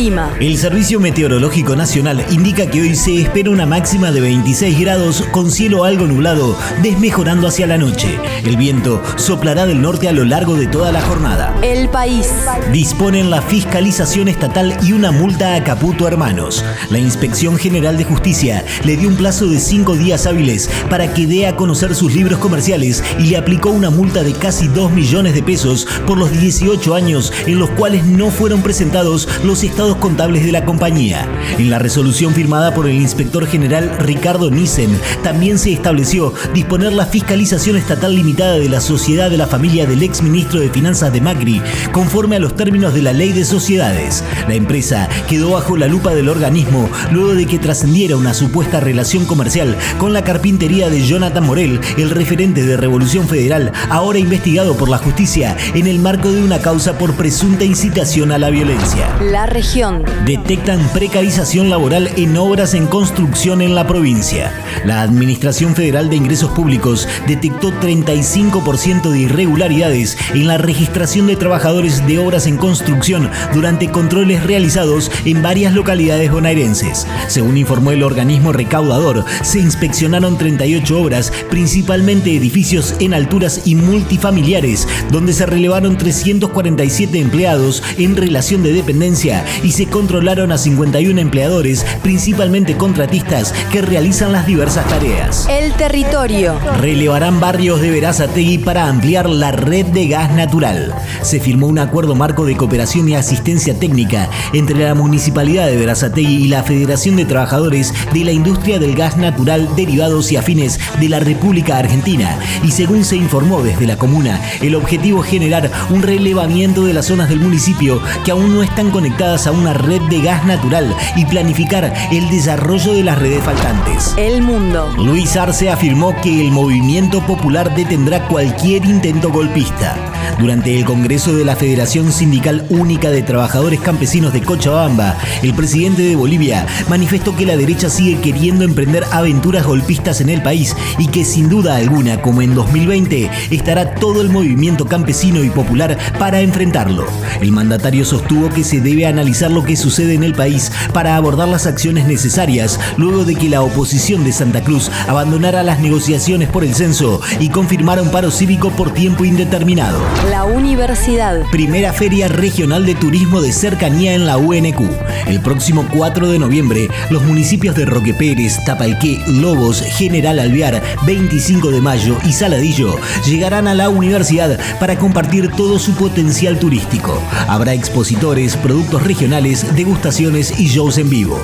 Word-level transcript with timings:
El 0.00 0.06
clima. 0.06 0.34
El 0.40 0.56
Servicio 0.56 0.98
Meteorológico 0.98 1.76
Nacional 1.76 2.24
indica 2.30 2.64
que 2.70 2.80
hoy 2.80 2.94
se 2.94 3.20
espera 3.20 3.50
una 3.50 3.66
máxima 3.66 4.10
de 4.10 4.22
26 4.22 4.80
grados 4.80 5.22
con 5.30 5.50
cielo 5.50 5.84
algo 5.84 6.06
nublado, 6.06 6.56
desmejorando 6.82 7.46
hacia 7.46 7.66
la 7.66 7.76
noche. 7.76 8.18
El 8.42 8.56
viento 8.56 9.02
soplará 9.16 9.66
del 9.66 9.82
norte 9.82 10.08
a 10.08 10.12
lo 10.12 10.24
largo 10.24 10.56
de 10.56 10.66
toda 10.68 10.90
la 10.90 11.02
jornada. 11.02 11.54
El 11.60 11.90
país. 11.90 12.30
Disponen 12.72 13.28
la 13.28 13.42
fiscalización 13.42 14.28
estatal 14.28 14.74
y 14.82 14.94
una 14.94 15.10
multa 15.10 15.54
a 15.54 15.64
Caputo 15.64 16.08
Hermanos. 16.08 16.64
La 16.88 16.98
Inspección 16.98 17.58
General 17.58 17.98
de 17.98 18.04
Justicia 18.04 18.64
le 18.84 18.96
dio 18.96 19.06
un 19.06 19.16
plazo 19.16 19.48
de 19.48 19.60
cinco 19.60 19.96
días 19.96 20.26
hábiles 20.26 20.70
para 20.88 21.12
que 21.12 21.26
dé 21.26 21.46
a 21.46 21.56
conocer 21.56 21.94
sus 21.94 22.14
libros 22.14 22.38
comerciales 22.38 23.04
y 23.18 23.24
le 23.24 23.36
aplicó 23.36 23.68
una 23.68 23.90
multa 23.90 24.22
de 24.22 24.32
casi 24.32 24.66
2 24.68 24.92
millones 24.92 25.34
de 25.34 25.42
pesos 25.42 25.86
por 26.06 26.16
los 26.16 26.32
18 26.32 26.94
años 26.94 27.34
en 27.46 27.58
los 27.58 27.68
cuales 27.70 28.06
no 28.06 28.30
fueron 28.30 28.62
presentados 28.62 29.28
los 29.44 29.62
estados 29.62 29.89
contables 29.96 30.44
de 30.44 30.52
la 30.52 30.64
compañía. 30.64 31.26
En 31.58 31.70
la 31.70 31.78
resolución 31.78 32.34
firmada 32.34 32.74
por 32.74 32.88
el 32.88 32.96
inspector 32.96 33.46
general 33.46 33.90
Ricardo 33.98 34.50
Nissen, 34.50 34.98
también 35.22 35.58
se 35.58 35.72
estableció 35.72 36.32
disponer 36.54 36.92
la 36.92 37.06
fiscalización 37.06 37.76
estatal 37.76 38.14
limitada 38.14 38.58
de 38.58 38.68
la 38.68 38.80
sociedad 38.80 39.30
de 39.30 39.36
la 39.36 39.46
familia 39.46 39.86
del 39.86 40.02
ex 40.02 40.22
ministro 40.22 40.60
de 40.60 40.70
Finanzas 40.70 41.12
de 41.12 41.20
Macri, 41.20 41.60
conforme 41.92 42.36
a 42.36 42.40
los 42.40 42.56
términos 42.56 42.94
de 42.94 43.02
la 43.02 43.12
ley 43.12 43.32
de 43.32 43.44
sociedades. 43.44 44.22
La 44.48 44.54
empresa 44.54 45.08
quedó 45.28 45.52
bajo 45.52 45.76
la 45.76 45.86
lupa 45.86 46.14
del 46.14 46.28
organismo 46.28 46.88
luego 47.10 47.34
de 47.34 47.46
que 47.46 47.58
trascendiera 47.58 48.16
una 48.16 48.34
supuesta 48.34 48.80
relación 48.80 49.26
comercial 49.26 49.76
con 49.98 50.12
la 50.12 50.24
carpintería 50.24 50.88
de 50.88 51.06
Jonathan 51.06 51.46
Morel, 51.46 51.80
el 51.98 52.10
referente 52.10 52.64
de 52.64 52.76
Revolución 52.76 53.28
Federal, 53.28 53.72
ahora 53.88 54.18
investigado 54.18 54.76
por 54.76 54.88
la 54.88 54.98
justicia 54.98 55.56
en 55.74 55.86
el 55.86 55.98
marco 55.98 56.32
de 56.32 56.42
una 56.42 56.60
causa 56.60 56.98
por 56.98 57.14
presunta 57.14 57.64
incitación 57.64 58.32
a 58.32 58.38
la 58.38 58.50
violencia. 58.50 59.08
La 59.20 59.46
región. 59.46 59.79
Detectan 60.26 60.78
precarización 60.92 61.70
laboral 61.70 62.10
en 62.18 62.36
obras 62.36 62.74
en 62.74 62.86
construcción 62.86 63.62
en 63.62 63.74
la 63.74 63.86
provincia. 63.86 64.52
La 64.84 65.00
Administración 65.00 65.74
Federal 65.74 66.10
de 66.10 66.16
Ingresos 66.16 66.50
Públicos 66.50 67.08
detectó 67.26 67.72
35% 67.80 69.10
de 69.10 69.20
irregularidades 69.20 70.18
en 70.34 70.48
la 70.48 70.58
registración 70.58 71.26
de 71.28 71.36
trabajadores 71.36 72.06
de 72.06 72.18
obras 72.18 72.46
en 72.46 72.58
construcción 72.58 73.30
durante 73.54 73.90
controles 73.90 74.44
realizados 74.44 75.10
en 75.24 75.42
varias 75.42 75.72
localidades 75.72 76.30
bonaerenses. 76.30 77.06
Según 77.28 77.56
informó 77.56 77.92
el 77.92 78.02
organismo 78.02 78.52
recaudador, 78.52 79.24
se 79.42 79.60
inspeccionaron 79.60 80.36
38 80.36 81.00
obras, 81.00 81.32
principalmente 81.48 82.36
edificios 82.36 82.96
en 83.00 83.14
alturas 83.14 83.62
y 83.64 83.76
multifamiliares, 83.76 84.86
donde 85.10 85.32
se 85.32 85.46
relevaron 85.46 85.96
347 85.96 87.18
empleados 87.18 87.82
en 87.96 88.14
relación 88.14 88.62
de 88.62 88.74
dependencia 88.74 89.42
y 89.64 89.69
se 89.72 89.86
controlaron 89.86 90.52
a 90.52 90.58
51 90.58 91.20
empleadores, 91.20 91.84
principalmente 92.02 92.76
contratistas, 92.76 93.52
que 93.70 93.82
realizan 93.82 94.32
las 94.32 94.46
diversas 94.46 94.86
tareas. 94.88 95.46
El 95.48 95.72
territorio. 95.74 96.58
Relevarán 96.78 97.40
barrios 97.40 97.80
de 97.80 97.90
Verazategui 97.90 98.58
para 98.58 98.88
ampliar 98.88 99.28
la 99.28 99.52
red 99.52 99.86
de 99.86 100.08
gas 100.08 100.32
natural. 100.32 100.94
Se 101.22 101.40
firmó 101.40 101.66
un 101.66 101.78
acuerdo 101.78 102.14
marco 102.14 102.44
de 102.44 102.56
cooperación 102.56 103.08
y 103.08 103.14
asistencia 103.14 103.78
técnica 103.78 104.28
entre 104.52 104.84
la 104.84 104.94
Municipalidad 104.94 105.66
de 105.66 105.76
Verazategui 105.76 106.44
y 106.44 106.48
la 106.48 106.62
Federación 106.62 107.16
de 107.16 107.24
Trabajadores 107.24 107.92
de 108.12 108.24
la 108.24 108.32
Industria 108.32 108.78
del 108.78 108.94
Gas 108.94 109.16
Natural, 109.16 109.68
Derivados 109.76 110.32
y 110.32 110.36
Afines 110.36 110.78
de 111.00 111.08
la 111.08 111.20
República 111.20 111.78
Argentina. 111.78 112.38
Y 112.62 112.70
según 112.70 113.04
se 113.04 113.16
informó 113.16 113.62
desde 113.62 113.86
la 113.86 113.96
comuna, 113.96 114.40
el 114.60 114.74
objetivo 114.74 115.24
es 115.24 115.30
generar 115.30 115.70
un 115.90 116.02
relevamiento 116.02 116.84
de 116.84 116.94
las 116.94 117.06
zonas 117.06 117.28
del 117.28 117.40
municipio 117.40 118.00
que 118.24 118.30
aún 118.30 118.54
no 118.54 118.62
están 118.62 118.90
conectadas 118.90 119.46
a 119.46 119.52
una 119.60 119.74
red 119.74 120.00
de 120.08 120.20
gas 120.22 120.44
natural 120.46 120.94
y 121.16 121.26
planificar 121.26 121.92
el 122.10 122.30
desarrollo 122.30 122.94
de 122.94 123.04
las 123.04 123.18
redes 123.18 123.44
faltantes. 123.44 124.14
El 124.16 124.42
mundo. 124.42 124.92
Luis 124.96 125.36
Arce 125.36 125.70
afirmó 125.70 126.18
que 126.22 126.40
el 126.40 126.50
movimiento 126.50 127.20
popular 127.26 127.74
detendrá 127.74 128.26
cualquier 128.26 128.84
intento 128.84 129.30
golpista. 129.30 129.96
Durante 130.38 130.78
el 130.78 130.84
Congreso 130.84 131.34
de 131.34 131.44
la 131.44 131.56
Federación 131.56 132.12
Sindical 132.12 132.66
Única 132.70 133.10
de 133.10 133.22
Trabajadores 133.22 133.80
Campesinos 133.80 134.32
de 134.32 134.40
Cochabamba, 134.40 135.16
el 135.42 135.54
presidente 135.54 136.02
de 136.02 136.16
Bolivia 136.16 136.66
manifestó 136.88 137.36
que 137.36 137.46
la 137.46 137.56
derecha 137.56 137.90
sigue 137.90 138.20
queriendo 138.20 138.64
emprender 138.64 139.04
aventuras 139.12 139.66
golpistas 139.66 140.20
en 140.20 140.30
el 140.30 140.42
país 140.42 140.74
y 140.98 141.08
que 141.08 141.24
sin 141.24 141.48
duda 141.48 141.76
alguna, 141.76 142.22
como 142.22 142.42
en 142.42 142.54
2020, 142.54 143.30
estará 143.50 143.94
todo 143.94 144.20
el 144.20 144.30
movimiento 144.30 144.86
campesino 144.86 145.44
y 145.44 145.50
popular 145.50 145.98
para 146.18 146.40
enfrentarlo. 146.40 147.06
El 147.40 147.52
mandatario 147.52 148.04
sostuvo 148.04 148.48
que 148.48 148.64
se 148.64 148.80
debe 148.80 149.06
analizar 149.06 149.50
lo 149.50 149.64
que 149.64 149.76
sucede 149.76 150.14
en 150.14 150.24
el 150.24 150.34
país 150.34 150.72
para 150.92 151.16
abordar 151.16 151.48
las 151.48 151.66
acciones 151.66 152.06
necesarias 152.06 152.80
luego 152.96 153.24
de 153.24 153.34
que 153.34 153.48
la 153.48 153.62
oposición 153.62 154.24
de 154.24 154.32
Santa 154.32 154.62
Cruz 154.62 154.90
abandonara 155.06 155.62
las 155.62 155.80
negociaciones 155.80 156.48
por 156.48 156.64
el 156.64 156.74
censo 156.74 157.20
y 157.38 157.48
confirmara 157.48 158.02
un 158.02 158.10
paro 158.10 158.30
cívico 158.30 158.70
por 158.70 158.92
tiempo 158.92 159.24
indeterminado. 159.24 160.00
La 160.30 160.44
universidad. 160.44 161.42
Primera 161.50 161.92
Feria 161.92 162.28
Regional 162.28 162.84
de 162.84 162.94
Turismo 162.94 163.40
de 163.40 163.52
Cercanía 163.52 164.14
en 164.14 164.26
la 164.26 164.36
UNQ. 164.36 164.80
El 165.26 165.40
próximo 165.40 165.86
4 165.96 166.28
de 166.30 166.38
noviembre, 166.38 166.88
los 167.10 167.22
municipios 167.22 167.74
de 167.74 167.84
Roque 167.84 168.14
Pérez, 168.14 168.58
Tapalqué, 168.64 169.18
Lobos, 169.26 169.80
General 169.80 170.38
Alvear, 170.38 170.82
25 171.06 171.70
de 171.70 171.80
Mayo 171.80 172.16
y 172.26 172.32
Saladillo 172.32 172.96
llegarán 173.26 173.66
a 173.66 173.74
la 173.74 173.88
universidad 173.88 174.58
para 174.78 174.98
compartir 174.98 175.50
todo 175.56 175.78
su 175.78 175.94
potencial 175.94 176.58
turístico. 176.58 177.20
Habrá 177.48 177.74
expositores, 177.74 178.56
productos 178.56 179.02
regionales, 179.02 179.74
degustaciones 179.74 180.60
y 180.60 180.68
shows 180.68 180.98
en 180.98 181.10
vivo. 181.10 181.40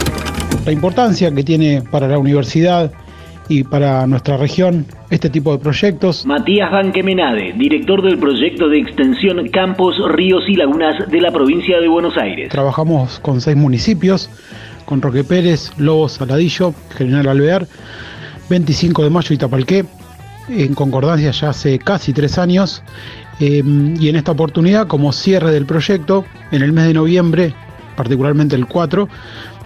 La 0.65 0.72
importancia 0.72 1.32
que 1.32 1.44
tiene 1.44 1.82
para 1.82 2.09
la 2.09 2.19
universidad 2.19 2.93
y 3.48 3.64
para 3.64 4.06
nuestra 4.06 4.36
región 4.36 4.86
este 5.10 5.30
tipo 5.30 5.52
de 5.52 5.58
proyectos. 5.58 6.26
Matías 6.26 6.70
Banquemenade, 6.70 7.52
director 7.56 8.02
del 8.02 8.18
proyecto 8.18 8.68
de 8.68 8.78
extensión 8.78 9.48
Campos, 9.48 9.96
Ríos 10.12 10.44
y 10.48 10.56
Lagunas 10.56 11.08
de 11.08 11.20
la 11.20 11.30
provincia 11.30 11.80
de 11.80 11.88
Buenos 11.88 12.16
Aires. 12.16 12.48
Trabajamos 12.50 13.20
con 13.20 13.40
seis 13.40 13.56
municipios, 13.56 14.30
con 14.84 15.00
Roque 15.00 15.24
Pérez, 15.24 15.72
Lobos, 15.78 16.12
Saladillo, 16.12 16.74
General 16.96 17.28
Alvear, 17.28 17.66
25 18.50 19.04
de 19.04 19.10
mayo 19.10 19.34
y 19.34 19.38
Tapalqué, 19.38 19.84
en 20.48 20.74
concordancia 20.74 21.30
ya 21.30 21.50
hace 21.50 21.78
casi 21.78 22.12
tres 22.12 22.38
años. 22.38 22.82
Eh, 23.38 23.62
y 24.00 24.08
en 24.08 24.16
esta 24.16 24.32
oportunidad, 24.32 24.86
como 24.86 25.12
cierre 25.12 25.50
del 25.50 25.66
proyecto, 25.66 26.24
en 26.52 26.62
el 26.62 26.72
mes 26.72 26.86
de 26.86 26.94
noviembre, 26.94 27.54
particularmente 27.94 28.56
el 28.56 28.66
4, 28.66 29.08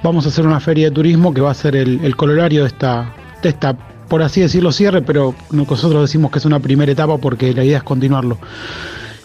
vamos 0.02 0.26
a 0.26 0.28
hacer 0.30 0.44
una 0.44 0.58
feria 0.58 0.88
de 0.88 0.90
turismo 0.90 1.32
que 1.32 1.40
va 1.40 1.52
a 1.52 1.54
ser 1.54 1.76
el, 1.76 2.00
el 2.04 2.16
colorario 2.16 2.62
de 2.62 2.68
esta, 2.68 3.14
esta, 3.48 3.74
por 4.08 4.22
así 4.22 4.40
decirlo, 4.40 4.72
cierre, 4.72 5.02
pero 5.02 5.34
nosotros 5.50 6.02
decimos 6.02 6.30
que 6.30 6.38
es 6.38 6.44
una 6.44 6.60
primera 6.60 6.92
etapa 6.92 7.18
porque 7.18 7.52
la 7.54 7.64
idea 7.64 7.78
es 7.78 7.84
continuarlo. 7.84 8.38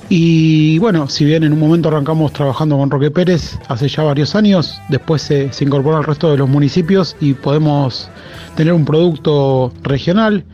Y 0.07 0.77
bueno, 0.79 1.09
si 1.09 1.25
bien 1.25 1.43
en 1.43 1.53
un 1.53 1.59
momento 1.59 1.89
arrancamos 1.89 2.31
trabajando 2.31 2.77
con 2.77 2.91
Roque 2.91 3.09
Pérez 3.09 3.57
hace 3.67 3.87
ya 3.87 4.03
varios 4.03 4.35
años, 4.35 4.79
después 4.89 5.23
se, 5.23 5.51
se 5.51 5.63
incorpora 5.63 5.97
al 5.97 6.03
resto 6.03 6.29
de 6.29 6.37
los 6.37 6.47
municipios 6.47 7.15
y 7.19 7.33
podemos 7.33 8.09
tener 8.55 8.73
un 8.73 8.85
producto 8.85 9.73
regional, 9.81 10.45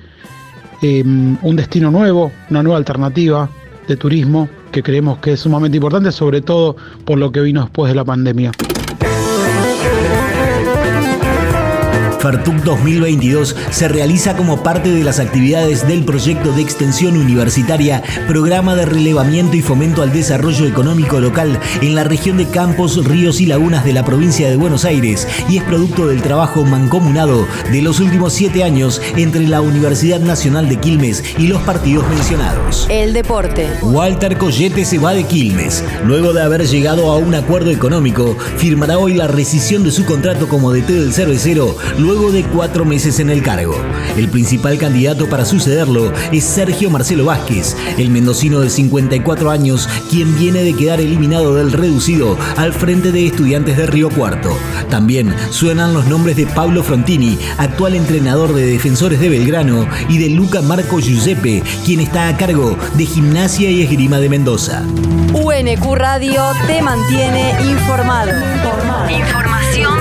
eh, 0.81 1.03
un 1.03 1.55
destino 1.55 1.91
nuevo, 1.91 2.31
una 2.49 2.63
nueva 2.63 2.77
alternativa 2.77 3.49
de 3.87 3.97
turismo 3.97 4.47
que 4.71 4.81
creemos 4.81 5.19
que 5.19 5.33
es 5.33 5.41
sumamente 5.41 5.77
importante, 5.77 6.11
sobre 6.11 6.41
todo 6.41 6.77
por 7.05 7.17
lo 7.17 7.31
que 7.31 7.41
vino 7.41 7.61
después 7.61 7.89
de 7.89 7.95
la 7.95 8.05
pandemia. 8.05 8.51
Fartuc 12.21 12.53
2022 12.57 13.55
se 13.71 13.87
realiza 13.87 14.35
como 14.35 14.61
parte 14.61 14.91
de 14.91 15.03
las 15.03 15.19
actividades 15.19 15.87
del 15.87 16.05
proyecto 16.05 16.51
de 16.51 16.61
extensión 16.61 17.17
universitaria, 17.17 18.03
programa 18.27 18.75
de 18.75 18.85
relevamiento 18.85 19.57
y 19.57 19.63
fomento 19.63 20.03
al 20.03 20.13
desarrollo 20.13 20.67
económico 20.67 21.19
local 21.19 21.59
en 21.81 21.95
la 21.95 22.03
región 22.03 22.37
de 22.37 22.47
Campos, 22.47 23.03
Ríos 23.05 23.41
y 23.41 23.47
Lagunas 23.47 23.83
de 23.85 23.93
la 23.93 24.05
provincia 24.05 24.51
de 24.51 24.55
Buenos 24.55 24.85
Aires 24.85 25.27
y 25.49 25.57
es 25.57 25.63
producto 25.63 26.05
del 26.05 26.21
trabajo 26.21 26.63
mancomunado 26.63 27.47
de 27.71 27.81
los 27.81 27.99
últimos 27.99 28.33
siete 28.33 28.63
años 28.63 29.01
entre 29.17 29.47
la 29.47 29.61
Universidad 29.61 30.19
Nacional 30.19 30.69
de 30.69 30.79
Quilmes 30.79 31.23
y 31.39 31.47
los 31.47 31.63
partidos 31.63 32.07
mencionados. 32.07 32.85
El 32.91 33.13
deporte. 33.13 33.67
Walter 33.81 34.37
Collete 34.37 34.85
se 34.85 34.99
va 34.99 35.13
de 35.13 35.23
Quilmes. 35.23 35.83
Luego 36.05 36.33
de 36.33 36.43
haber 36.43 36.67
llegado 36.67 37.09
a 37.11 37.17
un 37.17 37.33
acuerdo 37.33 37.71
económico, 37.71 38.37
firmará 38.57 38.99
hoy 38.99 39.15
la 39.15 39.27
rescisión 39.27 39.83
de 39.83 39.91
su 39.91 40.05
contrato 40.05 40.47
como 40.47 40.71
DT 40.71 40.87
del 40.87 41.13
cervecero, 41.13 41.75
luego 41.97 42.10
luego 42.11 42.33
de 42.33 42.43
cuatro 42.43 42.83
meses 42.83 43.21
en 43.21 43.29
el 43.29 43.41
cargo. 43.41 43.73
El 44.17 44.27
principal 44.27 44.77
candidato 44.77 45.29
para 45.29 45.45
sucederlo 45.45 46.11
es 46.33 46.43
Sergio 46.43 46.89
Marcelo 46.89 47.23
Vázquez, 47.23 47.77
el 47.97 48.09
mendocino 48.09 48.59
de 48.59 48.69
54 48.69 49.49
años, 49.49 49.87
quien 50.09 50.37
viene 50.37 50.61
de 50.61 50.75
quedar 50.75 50.99
eliminado 50.99 51.55
del 51.55 51.71
reducido 51.71 52.37
al 52.57 52.73
frente 52.73 53.13
de 53.13 53.27
estudiantes 53.27 53.77
de 53.77 53.85
Río 53.85 54.09
Cuarto. 54.09 54.49
También 54.89 55.33
suenan 55.51 55.93
los 55.93 56.05
nombres 56.07 56.35
de 56.35 56.47
Pablo 56.47 56.83
Frontini, 56.83 57.39
actual 57.57 57.95
entrenador 57.95 58.53
de 58.53 58.65
defensores 58.65 59.21
de 59.21 59.29
Belgrano, 59.29 59.87
y 60.09 60.17
de 60.17 60.31
Luca 60.31 60.61
Marco 60.61 60.99
Giuseppe, 60.99 61.63
quien 61.85 62.01
está 62.01 62.27
a 62.27 62.35
cargo 62.35 62.77
de 62.95 63.05
Gimnasia 63.05 63.71
y 63.71 63.83
Esgrima 63.83 64.19
de 64.19 64.27
Mendoza. 64.27 64.83
UNQ 65.33 65.95
Radio 65.95 66.43
te 66.67 66.81
mantiene 66.81 67.55
informado. 67.71 68.33
Información 69.09 70.00